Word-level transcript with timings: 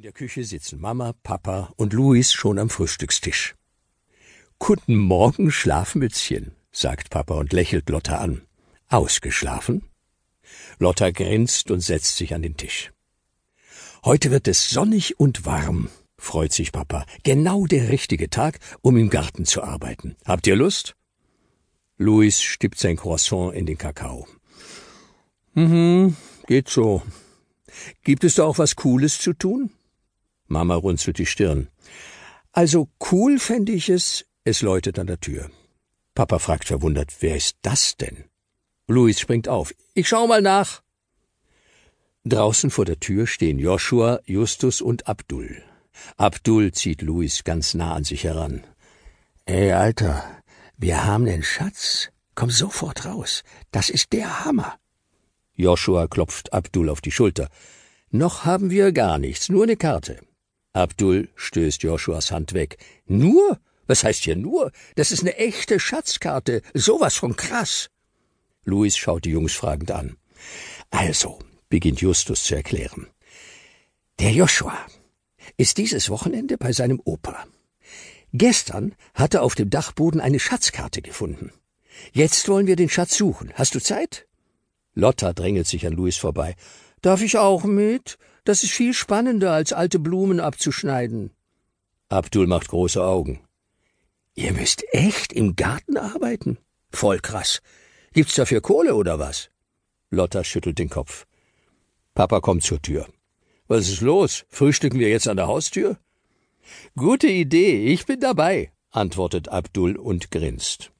In 0.00 0.04
der 0.04 0.12
Küche 0.12 0.44
sitzen 0.44 0.80
Mama, 0.80 1.12
Papa 1.22 1.74
und 1.76 1.92
Luis 1.92 2.32
schon 2.32 2.58
am 2.58 2.70
Frühstückstisch. 2.70 3.54
Guten 4.58 4.96
Morgen, 4.96 5.50
Schlafmützchen, 5.50 6.52
sagt 6.72 7.10
Papa 7.10 7.34
und 7.34 7.52
lächelt 7.52 7.90
Lotta 7.90 8.16
an. 8.16 8.40
Ausgeschlafen? 8.88 9.82
Lotta 10.78 11.10
grinst 11.10 11.70
und 11.70 11.80
setzt 11.80 12.16
sich 12.16 12.32
an 12.32 12.40
den 12.40 12.56
Tisch. 12.56 12.92
Heute 14.02 14.30
wird 14.30 14.48
es 14.48 14.70
sonnig 14.70 15.20
und 15.20 15.44
warm, 15.44 15.90
freut 16.16 16.54
sich 16.54 16.72
Papa. 16.72 17.04
Genau 17.22 17.66
der 17.66 17.90
richtige 17.90 18.30
Tag, 18.30 18.58
um 18.80 18.96
im 18.96 19.10
Garten 19.10 19.44
zu 19.44 19.62
arbeiten. 19.62 20.16
Habt 20.24 20.46
ihr 20.46 20.56
Lust? 20.56 20.96
Luis 21.98 22.40
stippt 22.40 22.78
sein 22.78 22.96
Croissant 22.96 23.54
in 23.54 23.66
den 23.66 23.76
Kakao. 23.76 24.26
Mhm, 25.52 26.16
geht 26.46 26.70
so. 26.70 27.02
Gibt 28.02 28.24
es 28.24 28.36
da 28.36 28.44
auch 28.44 28.56
was 28.56 28.76
Cooles 28.76 29.18
zu 29.18 29.34
tun? 29.34 29.70
Mama 30.50 30.74
runzelt 30.74 31.18
die 31.18 31.26
Stirn. 31.26 31.68
Also 32.52 32.88
cool 33.12 33.38
fände 33.38 33.72
ich 33.72 33.88
es, 33.88 34.26
es 34.44 34.62
läutet 34.62 34.98
an 34.98 35.06
der 35.06 35.20
Tür. 35.20 35.50
Papa 36.14 36.38
fragt 36.38 36.66
verwundert, 36.66 37.10
wer 37.20 37.36
ist 37.36 37.56
das 37.62 37.96
denn? 37.96 38.24
Luis 38.88 39.20
springt 39.20 39.48
auf. 39.48 39.72
Ich 39.94 40.08
schau 40.08 40.26
mal 40.26 40.42
nach. 40.42 40.82
Draußen 42.24 42.70
vor 42.70 42.84
der 42.84 42.98
Tür 42.98 43.26
stehen 43.26 43.58
Joshua, 43.58 44.20
Justus 44.26 44.80
und 44.80 45.06
Abdul. 45.06 45.62
Abdul 46.16 46.72
zieht 46.72 47.02
Luis 47.02 47.44
ganz 47.44 47.74
nah 47.74 47.94
an 47.94 48.04
sich 48.04 48.24
heran. 48.24 48.64
Ey, 49.46 49.72
Alter, 49.72 50.24
wir 50.76 51.04
haben 51.04 51.26
den 51.26 51.44
Schatz. 51.44 52.10
Komm 52.34 52.50
sofort 52.50 53.06
raus. 53.06 53.42
Das 53.70 53.88
ist 53.88 54.12
der 54.12 54.44
Hammer. 54.44 54.78
Joshua 55.54 56.08
klopft 56.08 56.52
Abdul 56.52 56.88
auf 56.88 57.00
die 57.00 57.12
Schulter. 57.12 57.48
Noch 58.10 58.44
haben 58.44 58.70
wir 58.70 58.92
gar 58.92 59.18
nichts, 59.18 59.48
nur 59.48 59.62
eine 59.62 59.76
Karte. 59.76 60.20
Abdul 60.72 61.28
stößt 61.34 61.82
Joshuas 61.82 62.30
Hand 62.30 62.52
weg. 62.52 62.78
Nur? 63.06 63.60
Was 63.86 64.04
heißt 64.04 64.22
hier 64.22 64.36
nur? 64.36 64.70
Das 64.94 65.10
ist 65.10 65.20
eine 65.20 65.36
echte 65.36 65.80
Schatzkarte. 65.80 66.62
Sowas 66.74 67.16
von 67.16 67.34
krass. 67.34 67.90
Louis 68.64 68.96
schaut 68.96 69.24
die 69.24 69.30
Jungs 69.30 69.54
fragend 69.54 69.90
an. 69.90 70.16
Also, 70.90 71.38
beginnt 71.68 72.00
Justus 72.00 72.44
zu 72.44 72.54
erklären. 72.54 73.08
Der 74.20 74.32
Joshua 74.32 74.78
ist 75.56 75.78
dieses 75.78 76.08
Wochenende 76.10 76.56
bei 76.56 76.72
seinem 76.72 77.00
Opa. 77.04 77.46
Gestern 78.32 78.94
hat 79.14 79.34
er 79.34 79.42
auf 79.42 79.56
dem 79.56 79.70
Dachboden 79.70 80.20
eine 80.20 80.38
Schatzkarte 80.38 81.02
gefunden. 81.02 81.52
Jetzt 82.12 82.48
wollen 82.48 82.66
wir 82.66 82.76
den 82.76 82.88
Schatz 82.88 83.16
suchen. 83.16 83.52
Hast 83.54 83.74
du 83.74 83.80
Zeit? 83.80 84.28
Lotta 84.94 85.32
drängelt 85.32 85.66
sich 85.66 85.86
an 85.86 85.94
Louis 85.94 86.16
vorbei. 86.16 86.54
Darf 87.02 87.22
ich 87.22 87.38
auch 87.38 87.64
mit? 87.64 88.18
Das 88.44 88.62
ist 88.62 88.72
viel 88.72 88.94
spannender, 88.94 89.52
als 89.52 89.72
alte 89.72 89.98
Blumen 89.98 90.40
abzuschneiden. 90.40 91.30
Abdul 92.08 92.46
macht 92.46 92.68
große 92.68 93.02
Augen. 93.02 93.40
Ihr 94.34 94.52
müsst 94.52 94.84
echt 94.92 95.32
im 95.32 95.56
Garten 95.56 95.96
arbeiten? 95.96 96.58
Voll 96.90 97.20
krass. 97.20 97.62
Gibt's 98.12 98.34
dafür 98.34 98.60
Kohle 98.60 98.94
oder 98.94 99.18
was? 99.18 99.50
Lotta 100.10 100.42
schüttelt 100.44 100.78
den 100.78 100.90
Kopf. 100.90 101.26
Papa 102.14 102.40
kommt 102.40 102.64
zur 102.64 102.82
Tür. 102.82 103.06
Was 103.68 103.88
ist 103.88 104.00
los? 104.00 104.44
Frühstücken 104.48 104.98
wir 104.98 105.08
jetzt 105.08 105.28
an 105.28 105.36
der 105.36 105.46
Haustür? 105.46 105.98
Gute 106.96 107.28
Idee, 107.28 107.86
ich 107.86 108.06
bin 108.06 108.20
dabei, 108.20 108.72
antwortet 108.90 109.48
Abdul 109.48 109.96
und 109.96 110.30
grinst. 110.30 110.90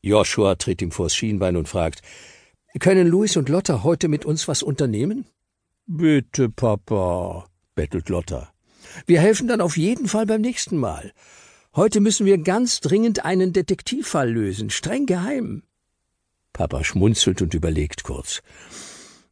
Joshua 0.00 0.54
tritt 0.54 0.82
ihm 0.82 0.92
vors 0.92 1.14
Schienbein 1.14 1.56
und 1.56 1.68
fragt, 1.68 2.02
können 2.78 3.06
Louis 3.06 3.36
und 3.36 3.48
Lotta 3.48 3.82
heute 3.82 4.08
mit 4.08 4.24
uns 4.24 4.48
was 4.48 4.62
unternehmen? 4.62 5.26
Bitte, 5.88 6.48
Papa, 6.48 7.46
bettelt 7.76 8.08
Lotta. 8.08 8.52
Wir 9.06 9.20
helfen 9.20 9.46
dann 9.46 9.60
auf 9.60 9.76
jeden 9.76 10.08
Fall 10.08 10.26
beim 10.26 10.40
nächsten 10.40 10.76
Mal. 10.76 11.12
Heute 11.76 12.00
müssen 12.00 12.26
wir 12.26 12.38
ganz 12.38 12.80
dringend 12.80 13.24
einen 13.24 13.52
Detektivfall 13.52 14.28
lösen, 14.28 14.70
streng 14.70 15.06
geheim. 15.06 15.62
Papa 16.52 16.82
schmunzelt 16.82 17.40
und 17.40 17.54
überlegt 17.54 18.02
kurz. 18.02 18.42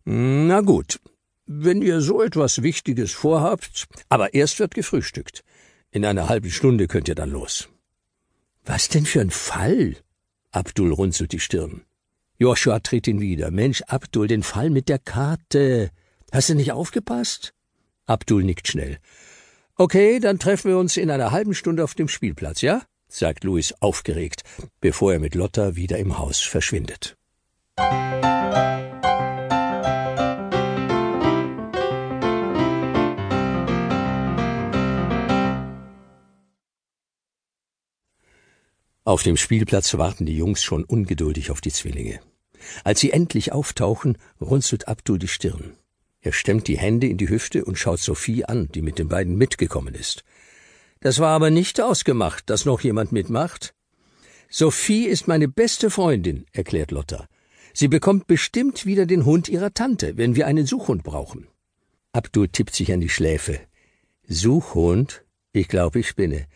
Na 0.04 0.60
gut, 0.60 1.00
wenn 1.46 1.82
ihr 1.82 2.00
so 2.00 2.22
etwas 2.22 2.62
Wichtiges 2.62 3.10
vorhabt, 3.10 3.86
aber 4.08 4.34
erst 4.34 4.60
wird 4.60 4.74
gefrühstückt. 4.74 5.42
In 5.90 6.04
einer 6.04 6.28
halben 6.28 6.50
Stunde 6.52 6.86
könnt 6.86 7.08
ihr 7.08 7.16
dann 7.16 7.30
los. 7.30 7.68
Was 8.64 8.88
denn 8.88 9.06
für 9.06 9.22
ein 9.22 9.30
Fall? 9.30 9.96
Abdul 10.52 10.92
runzelt 10.92 11.32
die 11.32 11.40
Stirn. 11.40 11.82
Joshua 12.38 12.78
tritt 12.78 13.08
ihn 13.08 13.20
wieder. 13.20 13.50
Mensch, 13.50 13.82
Abdul, 13.88 14.28
den 14.28 14.44
Fall 14.44 14.70
mit 14.70 14.88
der 14.88 15.00
Karte. 15.00 15.90
Hast 16.34 16.48
du 16.48 16.56
nicht 16.56 16.72
aufgepasst? 16.72 17.54
Abdul 18.06 18.42
nickt 18.42 18.66
schnell. 18.66 18.98
Okay, 19.76 20.18
dann 20.18 20.40
treffen 20.40 20.68
wir 20.68 20.78
uns 20.78 20.96
in 20.96 21.08
einer 21.08 21.30
halben 21.30 21.54
Stunde 21.54 21.84
auf 21.84 21.94
dem 21.94 22.08
Spielplatz, 22.08 22.60
ja? 22.60 22.82
sagt 23.06 23.44
Louis 23.44 23.72
aufgeregt, 23.78 24.42
bevor 24.80 25.12
er 25.12 25.20
mit 25.20 25.36
Lotta 25.36 25.76
wieder 25.76 25.96
im 25.98 26.18
Haus 26.18 26.40
verschwindet. 26.40 27.16
Auf 39.04 39.22
dem 39.22 39.36
Spielplatz 39.36 39.96
warten 39.96 40.26
die 40.26 40.36
Jungs 40.36 40.64
schon 40.64 40.82
ungeduldig 40.82 41.52
auf 41.52 41.60
die 41.60 41.70
Zwillinge. 41.70 42.18
Als 42.82 42.98
sie 42.98 43.12
endlich 43.12 43.52
auftauchen, 43.52 44.18
runzelt 44.40 44.88
Abdul 44.88 45.20
die 45.20 45.28
Stirn. 45.28 45.76
Er 46.24 46.32
stemmt 46.32 46.68
die 46.68 46.78
Hände 46.78 47.06
in 47.06 47.18
die 47.18 47.28
Hüfte 47.28 47.66
und 47.66 47.78
schaut 47.78 48.00
Sophie 48.00 48.46
an, 48.46 48.68
die 48.74 48.80
mit 48.80 48.98
den 48.98 49.08
beiden 49.08 49.36
mitgekommen 49.36 49.94
ist. 49.94 50.24
Das 51.00 51.18
war 51.18 51.28
aber 51.28 51.50
nicht 51.50 51.82
ausgemacht, 51.82 52.48
dass 52.48 52.64
noch 52.64 52.80
jemand 52.80 53.12
mitmacht. 53.12 53.74
Sophie 54.48 55.04
ist 55.04 55.28
meine 55.28 55.48
beste 55.48 55.90
Freundin, 55.90 56.46
erklärt 56.52 56.92
Lotta. 56.92 57.28
Sie 57.74 57.88
bekommt 57.88 58.26
bestimmt 58.26 58.86
wieder 58.86 59.04
den 59.04 59.26
Hund 59.26 59.50
ihrer 59.50 59.74
Tante, 59.74 60.16
wenn 60.16 60.34
wir 60.34 60.46
einen 60.46 60.64
Suchhund 60.64 61.02
brauchen. 61.02 61.46
Abdul 62.12 62.48
tippt 62.48 62.74
sich 62.74 62.90
an 62.90 63.00
die 63.00 63.10
Schläfe. 63.10 63.60
Suchhund? 64.26 65.26
Ich 65.52 65.68
glaube, 65.68 65.98
ich 65.98 66.08
spinne. 66.08 66.46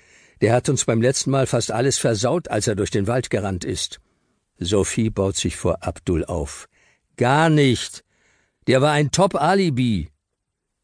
Der 0.40 0.54
hat 0.54 0.70
uns 0.70 0.86
beim 0.86 1.02
letzten 1.02 1.30
Mal 1.30 1.46
fast 1.46 1.72
alles 1.72 1.98
versaut, 1.98 2.48
als 2.48 2.68
er 2.68 2.74
durch 2.74 2.90
den 2.90 3.06
Wald 3.06 3.28
gerannt 3.28 3.66
ist. 3.66 4.00
Sophie 4.58 5.10
baut 5.10 5.36
sich 5.36 5.56
vor 5.56 5.82
Abdul 5.82 6.24
auf. 6.24 6.70
Gar 7.18 7.50
nicht. 7.50 8.02
Der 8.68 8.82
war 8.82 8.92
ein 8.92 9.10
Top-Alibi. 9.10 10.10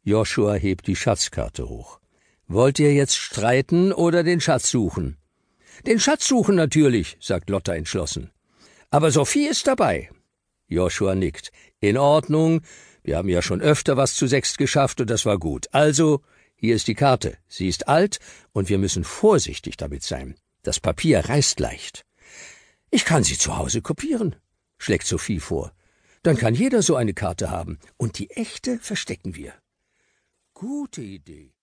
Joshua 0.05 0.55
hebt 0.55 0.87
die 0.87 0.97
Schatzkarte 0.97 1.69
hoch. 1.69 2.01
Wollt 2.49 2.79
ihr 2.79 2.95
jetzt 2.95 3.15
streiten 3.15 3.93
oder 3.93 4.23
den 4.23 4.41
Schatz 4.41 4.71
suchen? 4.71 5.19
Den 5.87 6.01
Schatz 6.01 6.27
suchen 6.27 6.55
natürlich, 6.55 7.19
sagt 7.21 7.51
Lotta 7.51 7.75
entschlossen. 7.75 8.31
Aber 8.89 9.11
Sophie 9.11 9.49
ist 9.49 9.67
dabei. 9.67 10.09
Joshua 10.67 11.15
nickt. 11.15 11.53
In 11.79 11.99
Ordnung. 11.99 12.63
Wir 13.03 13.19
haben 13.19 13.29
ja 13.29 13.43
schon 13.43 13.61
öfter 13.61 13.99
was 13.99 14.15
zu 14.15 14.27
sechst 14.27 14.57
geschafft 14.57 15.03
und 15.03 15.11
das 15.11 15.27
war 15.27 15.39
gut. 15.39 15.69
Also, 15.73 16.23
hier 16.57 16.77
ist 16.77 16.89
die 16.89 16.95
Karte. 16.95 17.37
Sie 17.49 17.69
ist 17.69 17.87
alt 17.87 18.19
und 18.53 18.71
wir 18.71 18.79
müssen 18.79 19.05
vorsichtig 19.05 19.77
damit 19.77 20.05
sein. 20.05 20.37
Das 20.63 20.81
Papier 20.81 21.29
reißt 21.29 21.61
leicht. 21.61 22.07
Ich 22.91 23.05
kann 23.05 23.25
sie 23.25 23.37
zu 23.37 23.59
Hause 23.59 23.83
kopieren, 23.83 24.37
schlägt 24.79 25.07
Sophie 25.07 25.39
vor. 25.39 25.74
Dann 26.25 26.39
kann 26.39 26.55
jeder 26.55 26.81
so 26.81 26.97
eine 26.97 27.13
Karte 27.13 27.51
haben, 27.51 27.79
und 27.99 28.19
die 28.19 28.31
echte 28.31 28.79
verstecken 28.79 29.35
wir. 29.37 29.53
Gute 30.55 31.03
Idee. 31.03 31.53